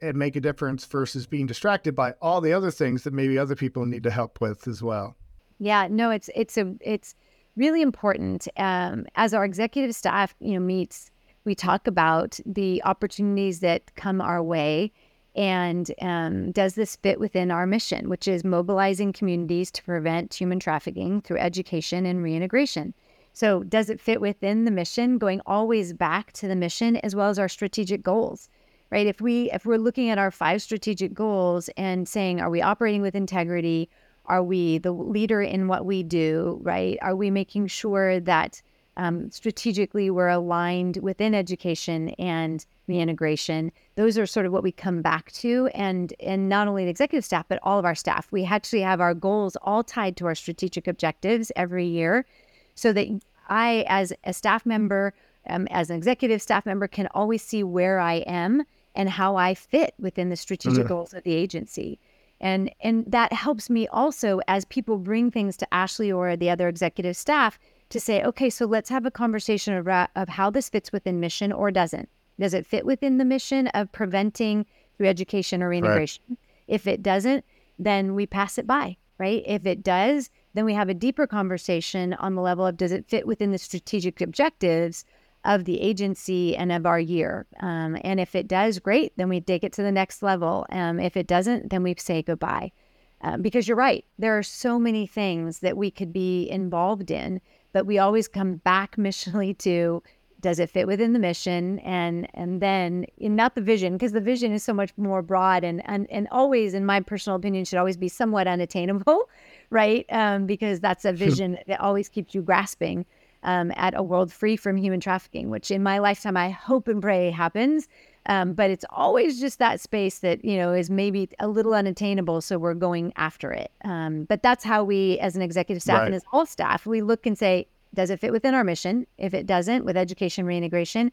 [0.00, 3.56] and make a difference versus being distracted by all the other things that maybe other
[3.56, 5.16] people need to help with as well.
[5.58, 7.14] Yeah, no, it's it's a it's
[7.56, 8.46] really important.
[8.56, 11.10] Um, as our executive staff, you know, meets,
[11.44, 14.92] we talk about the opportunities that come our way,
[15.38, 20.58] and um, does this fit within our mission, which is mobilizing communities to prevent human
[20.58, 22.92] trafficking through education and reintegration.
[23.34, 27.30] So, does it fit within the mission, going always back to the mission as well
[27.30, 28.48] as our strategic goals?
[28.90, 29.06] Right?
[29.06, 33.02] If we if we're looking at our five strategic goals and saying, are we operating
[33.02, 33.88] with integrity?
[34.26, 36.58] Are we the leader in what we do?
[36.62, 36.98] Right?
[37.00, 38.60] Are we making sure that
[38.98, 43.70] um, strategically we're aligned within education and the integration.
[43.94, 47.24] Those are sort of what we come back to, and and not only the executive
[47.24, 48.30] staff but all of our staff.
[48.32, 52.26] We actually have our goals all tied to our strategic objectives every year,
[52.74, 53.06] so that
[53.48, 55.14] I, as a staff member,
[55.48, 58.64] um, as an executive staff member, can always see where I am
[58.96, 60.88] and how I fit within the strategic mm-hmm.
[60.88, 62.00] goals of the agency.
[62.40, 66.68] And and that helps me also as people bring things to Ashlie or the other
[66.68, 67.58] executive staff
[67.90, 71.52] to say, okay, so let's have a conversation of, of how this fits within mission
[71.52, 72.08] or doesn't.
[72.38, 76.22] Does it fit within the mission of preventing through education or reintegration?
[76.28, 76.38] Right.
[76.68, 77.44] If it doesn't,
[77.78, 79.42] then we pass it by, right?
[79.46, 83.08] If it does, then we have a deeper conversation on the level of does it
[83.08, 85.04] fit within the strategic objectives
[85.44, 87.46] of the agency and of our year?
[87.60, 90.66] Um, and if it does, great, then we take it to the next level.
[90.70, 92.72] Um, if it doesn't, then we say goodbye.
[93.20, 97.40] Um, because you're right, there are so many things that we could be involved in,
[97.78, 100.02] but we always come back missionally to
[100.40, 101.78] does it fit within the mission?
[101.80, 105.80] And and then not the vision because the vision is so much more broad and
[105.88, 109.28] and and always in my personal opinion should always be somewhat unattainable
[109.70, 110.06] right?
[110.10, 113.06] Um, because that's a vision that always keeps you grasping
[113.44, 117.00] um, at a world free from human trafficking which in my lifetime i hope and
[117.00, 117.86] pray happens
[118.28, 122.40] um, but it's always just that space that you know is maybe a little unattainable
[122.40, 126.06] so we're going after it um, but that's how we as an executive staff right.
[126.06, 129.06] and as all staff we look and say does it fit within our mission?
[129.16, 131.10] If it doesn't, with education reintegration,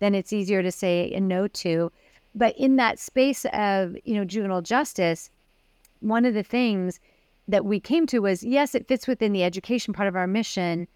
[0.00, 1.92] then it's easier to say a no to.
[2.34, 5.30] But in that space of, you know, juvenile justice,
[6.00, 7.00] one of the things
[7.48, 10.88] that we came to was yes, it fits within the education part of our mission.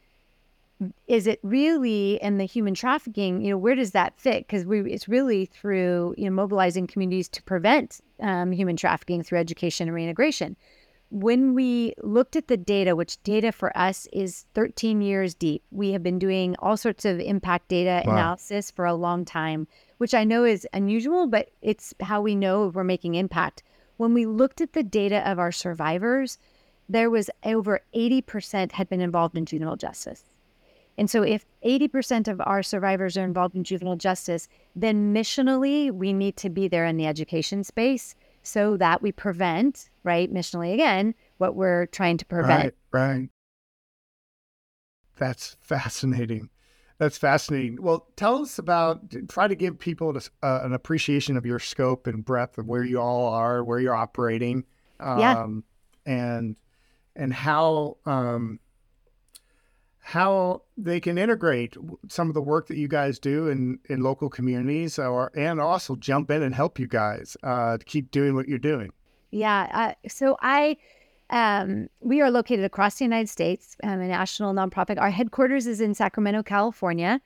[1.06, 3.42] Is it really in the human trafficking?
[3.42, 4.46] You know, where does that fit?
[4.46, 9.38] Because we it's really through you know mobilizing communities to prevent um, human trafficking through
[9.38, 10.56] education and reintegration
[11.10, 15.90] when we looked at the data, which data for us is 13 years deep, we
[15.90, 18.12] have been doing all sorts of impact data wow.
[18.12, 19.66] analysis for a long time,
[19.98, 23.64] which I know is unusual, but it's how we know we're making impact.
[23.96, 26.38] When we looked at the data of our survivors,
[26.88, 30.24] there was over 80% had been involved in juvenile justice.
[31.00, 36.12] And so, if 80% of our survivors are involved in juvenile justice, then missionally, we
[36.12, 41.14] need to be there in the education space so that we prevent, right, missionally again,
[41.38, 42.74] what we're trying to prevent.
[42.92, 43.28] Right, right.
[45.16, 46.50] That's fascinating.
[46.98, 47.80] That's fascinating.
[47.80, 52.22] Well, tell us about, try to give people uh, an appreciation of your scope and
[52.22, 54.66] breadth of where you all are, where you're operating,
[55.00, 55.46] um, yeah.
[56.04, 56.56] and
[57.16, 58.60] and how um,
[60.00, 61.76] how they can integrate
[62.08, 65.94] some of the work that you guys do in, in local communities or and also
[65.96, 68.90] jump in and help you guys uh, to keep doing what you're doing
[69.30, 70.76] yeah uh, so i
[71.30, 75.80] um, we are located across the united states I'm a national nonprofit our headquarters is
[75.80, 77.20] in sacramento california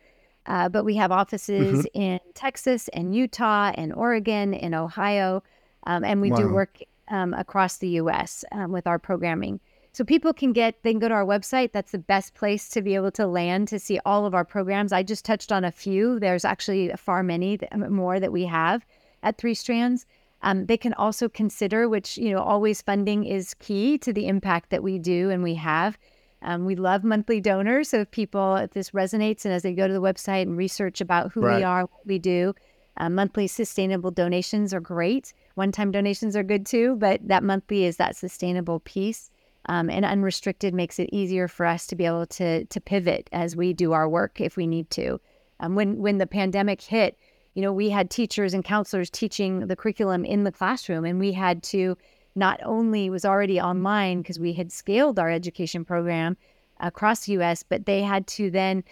[0.47, 2.01] uh, but we have offices mm-hmm.
[2.01, 5.43] in texas and utah and oregon and ohio
[5.87, 6.37] um, and we wow.
[6.39, 9.61] do work um, across the us um, with our programming
[9.95, 11.71] so people can get, they can go to our website.
[11.71, 14.93] That's the best place to be able to land to see all of our programs.
[14.93, 16.19] I just touched on a few.
[16.19, 18.85] There's actually far many more that we have
[19.23, 20.05] at Three Strands.
[20.43, 24.71] Um, they can also consider, which, you know, always funding is key to the impact
[24.71, 25.97] that we do and we have.
[26.43, 27.91] Um, we love monthly donors.
[27.91, 31.01] So if people, if this resonates and as they go to the website and research
[31.01, 31.59] about who right.
[31.59, 32.53] we are, what we do,
[32.97, 35.33] uh, monthly sustainable donations are great.
[35.55, 39.31] One time donations are good too, but that monthly is that sustainable piece.
[39.67, 43.57] Um, and unrestricted makes it easier for us to be able to to pivot as
[43.57, 45.21] we do our work if we need to.
[45.61, 47.19] Um, when when the pandemic hit,
[47.55, 51.33] you know, we had teachers and counselors teaching the curriculum in the classroom, and we
[51.33, 51.97] had to
[52.35, 56.37] not only was already online because we had scaled our education program
[56.81, 58.83] across the U.S., but they had to then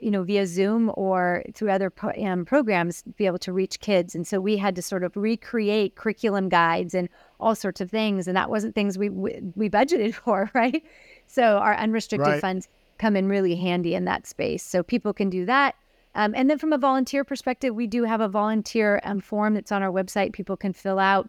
[0.00, 4.14] you know, via Zoom or through other pro- um, programs, be able to reach kids.
[4.14, 7.08] And so we had to sort of recreate curriculum guides and
[7.40, 10.82] all sorts of things, and that wasn't things we we, we budgeted for, right?
[11.26, 12.40] So our unrestricted right.
[12.40, 12.68] funds
[12.98, 14.62] come in really handy in that space.
[14.62, 15.76] So people can do that.
[16.14, 19.70] Um, and then from a volunteer perspective, we do have a volunteer um, form that's
[19.70, 20.32] on our website.
[20.32, 21.28] People can fill out.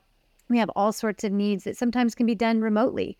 [0.49, 3.17] We have all sorts of needs that sometimes can be done remotely.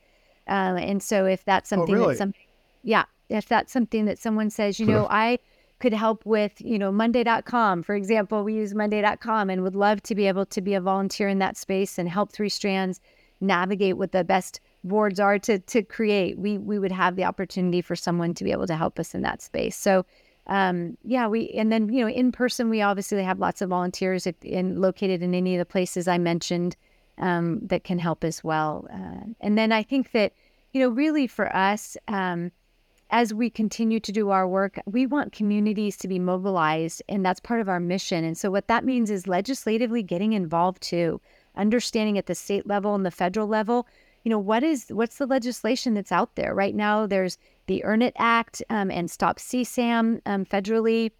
[0.47, 2.13] Um, and so if that's Oh, something really?
[2.13, 2.33] that some,
[2.81, 5.37] yeah, if that's something that someone says, you know, I
[5.79, 10.15] could help with, you know, Monday.com, for example, we use Monday.com and would love to
[10.15, 12.99] be able to be a volunteer in that space and help Three Strands
[13.41, 16.37] navigate what the best boards are to to create.
[16.37, 19.21] We we would have the opportunity for someone to be able to help us in
[19.21, 19.75] that space.
[19.75, 20.05] So
[20.47, 24.27] um, yeah, we and then you know in person we obviously have lots of volunteers
[24.27, 26.75] if, in located in any of the places I mentioned
[27.17, 28.87] um, that can help as well.
[28.91, 30.33] Uh, and then I think that
[30.73, 32.51] you know really for us um,
[33.11, 37.39] as we continue to do our work, we want communities to be mobilized, and that's
[37.39, 38.23] part of our mission.
[38.23, 41.19] And so what that means is legislatively getting involved too,
[41.55, 43.87] understanding at the state level and the federal level
[44.23, 47.37] you know what is what's the legislation that's out there right now there's
[47.67, 51.11] the earn it act um, and stop csam um, federally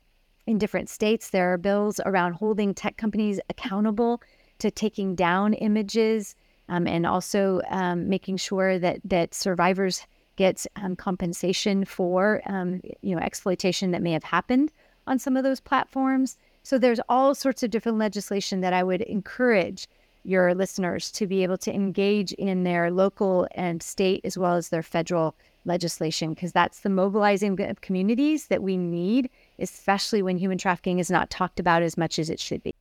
[0.47, 4.21] in different states there are bills around holding tech companies accountable
[4.59, 6.35] to taking down images
[6.67, 10.05] um, and also um, making sure that that survivors
[10.39, 14.71] get um, compensation for um, you know exploitation that may have happened
[15.05, 16.37] on some of those platforms.
[16.63, 19.87] So there's all sorts of different legislation that i would encourage
[20.23, 24.69] your listeners to be able to engage in their local and state as well as
[24.69, 25.35] their federal
[25.65, 29.29] legislation because that's the mobilizing of communities that we need
[29.59, 32.73] especially when human trafficking is not talked about as much as it should be.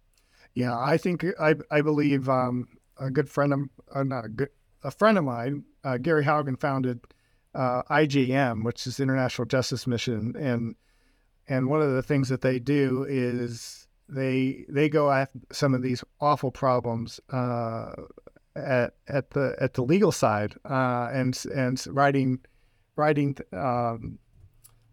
[0.54, 2.68] Yeah, I think I I believe um,
[3.00, 3.60] a good friend of
[3.94, 4.50] uh, not a good
[4.84, 7.00] a friend of mine, uh, Gary Haugen, founded
[7.58, 10.76] uh, IJM, which is International Justice Mission, and
[11.48, 15.82] and one of the things that they do is they they go after some of
[15.82, 17.90] these awful problems uh,
[18.54, 22.38] at at the at the legal side uh, and and writing
[22.94, 24.20] writing um,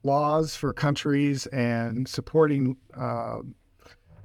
[0.03, 2.77] laws for countries and supporting.
[2.97, 3.39] Uh,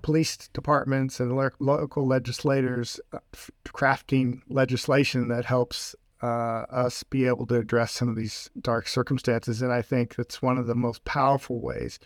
[0.03, 3.19] police departments and lo- local legislators uh,
[3.67, 9.63] crafting legislation that helps uh, us be able to address some of these dark circumstances.
[9.63, 11.99] And I think that's one of the most powerful ways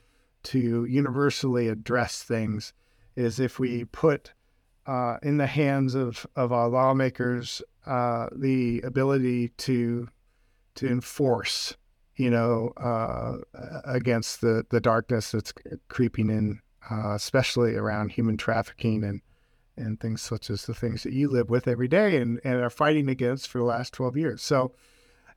[0.45, 2.73] to universally address things
[3.17, 4.33] is if we put
[4.87, 10.09] uh, in the hands of, of our lawmakers uh, the ability to
[10.77, 11.77] to enforce,
[12.17, 13.37] you know, uh,
[13.85, 15.55] against the, the darkness that's
[15.87, 16.59] creeping in
[16.91, 19.21] uh, especially around human trafficking and
[19.77, 22.70] and things such as the things that you live with every day and, and are
[22.70, 24.43] fighting against for the last 12 years.
[24.43, 24.72] So,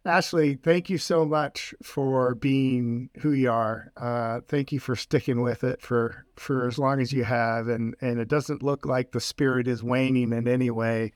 [0.05, 3.91] Ashlie, thank you so much for being who you are.
[3.97, 7.67] Uh, thank you for sticking with it for, for as long as you have.
[7.67, 11.11] And, and it doesn't look like the spirit is waning in any way.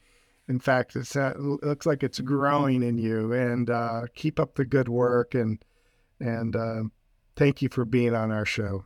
[0.49, 3.31] In fact, it's, uh, it looks like it's growing in you.
[3.31, 5.35] And uh, keep up the good work.
[5.35, 5.63] And,
[6.19, 6.83] and uh,
[7.37, 8.83] thank you for being on our show.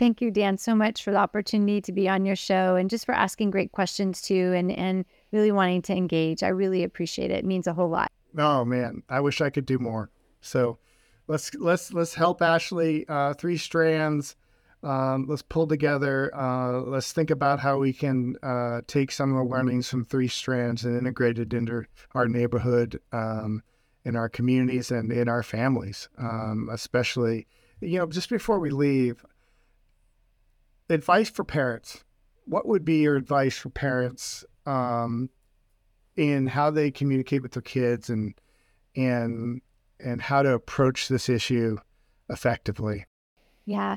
[0.00, 3.04] Thank you, Dan, so much for the opportunity to be on your show and just
[3.04, 6.42] for asking great questions too and, and really wanting to engage.
[6.42, 7.40] I really appreciate it.
[7.40, 8.10] It means a whole lot.
[8.38, 10.10] Oh man, I wish I could do more.
[10.40, 10.78] So
[11.26, 13.04] let's let's let's help Ashlie.
[13.10, 14.36] Uh, three strands.
[14.82, 16.34] Um, let's pull together.
[16.34, 20.28] Uh, let's think about how we can uh, take some of the learnings from three
[20.28, 21.84] strands and integrate it into
[22.14, 23.62] our neighborhood, um,
[24.06, 26.08] in our communities, and in our families.
[26.16, 27.46] Um, especially,
[27.82, 29.22] you know, just before we leave,
[30.90, 32.04] advice for parents.
[32.46, 35.30] What would be your advice for parents um,
[36.16, 38.34] in how they communicate with their kids and
[38.96, 39.60] and
[39.98, 41.78] and how to approach this issue
[42.28, 43.06] effectively?
[43.64, 43.96] Yeah.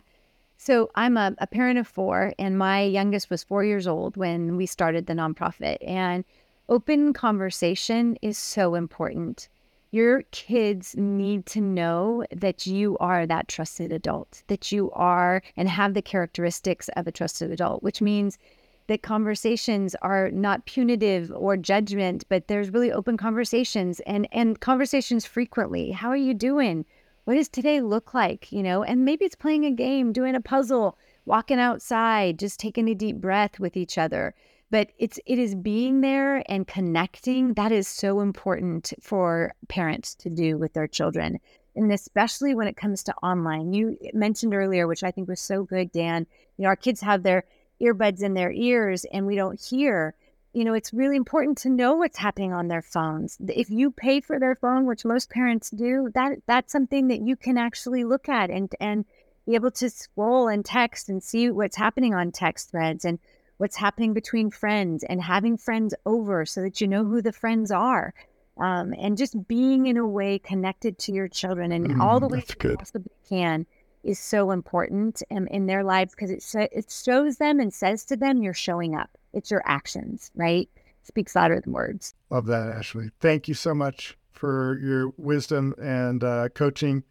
[0.57, 4.55] So I'm a, a parent of four, and my youngest was four years old when
[4.55, 5.77] we started the nonprofit.
[5.85, 6.23] And
[6.69, 9.49] open conversation is so important.
[9.93, 15.69] Your kids need to know that you are that trusted adult, that you are and
[15.69, 18.39] have the characteristics of a trusted adult, which means
[18.87, 25.27] that conversations are not punitive or judgment, but there's really open conversations and and conversations
[25.27, 25.91] frequently.
[25.91, 26.85] How are you doing?
[27.25, 28.51] What does today look like?
[28.51, 32.89] You know, and maybe it's playing a game, doing a puzzle, walking outside, just taking
[32.89, 34.33] a deep breath with each other.
[34.74, 40.32] But it's it is being there and connecting that is so important for parents to
[40.32, 41.39] do with their children.
[41.76, 43.74] And especially when it comes to online.
[43.74, 46.26] You mentioned earlier, which I think was so good, Dan.
[46.57, 47.43] You know, our kids have their
[47.80, 50.15] earbuds in their ears and we don't hear
[50.53, 54.21] you know it's really important to know what's happening on their phones if you pay
[54.21, 58.30] for their phone which most parents do that that's something that you can actually look
[58.30, 59.05] at and and
[59.47, 63.19] be able to scroll and text and see what's happening on text threads and
[63.64, 67.72] what's happening between friends and having friends over so that you know who the friends
[67.72, 68.14] are
[68.57, 72.32] um, and just being in a way connected to your children and all the Mm,
[72.32, 73.66] ways you possibly can
[74.03, 76.43] is so important in, in their lives because it,
[76.74, 79.09] it shows them and says to them, you're showing up.
[79.32, 80.68] It's your actions, right?
[81.03, 82.14] speaks louder than words.
[82.30, 83.11] Love that, Ashlie.
[83.22, 87.03] Thank you so much for your wisdom and uh, coaching.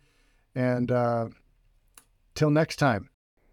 [0.54, 1.28] And uh,
[2.34, 3.08] till next time.